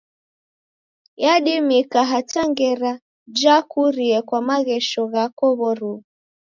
[1.23, 2.91] Yadimika hata ngera
[3.39, 6.01] jakurie kwa maghesho ghako w'oruw'u.